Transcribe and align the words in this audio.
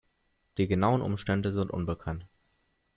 Die 0.57 0.67
genauen 0.67 1.03
Umstände 1.03 1.53
sind 1.53 1.69
unbekannt. 1.69 2.25